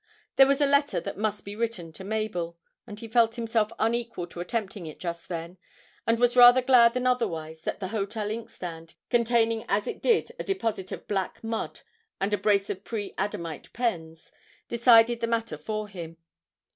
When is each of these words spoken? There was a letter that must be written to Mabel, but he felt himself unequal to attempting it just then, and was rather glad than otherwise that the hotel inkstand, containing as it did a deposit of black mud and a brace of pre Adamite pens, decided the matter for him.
There 0.35 0.47
was 0.47 0.59
a 0.59 0.65
letter 0.65 0.99
that 0.99 1.15
must 1.19 1.45
be 1.45 1.55
written 1.55 1.91
to 1.93 2.03
Mabel, 2.03 2.57
but 2.87 3.01
he 3.01 3.07
felt 3.07 3.35
himself 3.35 3.71
unequal 3.77 4.25
to 4.29 4.39
attempting 4.39 4.87
it 4.87 4.99
just 4.99 5.29
then, 5.29 5.59
and 6.07 6.17
was 6.17 6.35
rather 6.35 6.59
glad 6.63 6.95
than 6.95 7.05
otherwise 7.05 7.61
that 7.61 7.79
the 7.79 7.89
hotel 7.89 8.31
inkstand, 8.31 8.95
containing 9.11 9.63
as 9.69 9.85
it 9.85 10.01
did 10.01 10.31
a 10.39 10.43
deposit 10.43 10.91
of 10.91 11.07
black 11.07 11.43
mud 11.43 11.81
and 12.19 12.33
a 12.33 12.37
brace 12.39 12.71
of 12.71 12.83
pre 12.83 13.13
Adamite 13.15 13.71
pens, 13.73 14.31
decided 14.67 15.19
the 15.19 15.27
matter 15.27 15.55
for 15.55 15.87
him. 15.87 16.17